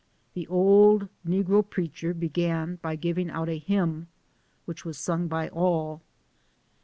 The 0.33 0.47
old 0.47 1.09
negro 1.23 1.61
preacher 1.61 2.11
began 2.15 2.77
by 2.81 2.95
giving 2.95 3.29
out 3.29 3.49
a 3.49 3.59
hymn, 3.59 4.07
which 4.65 4.83
was 4.83 4.97
sung 4.97 5.27
by 5.27 5.47
all. 5.49 6.01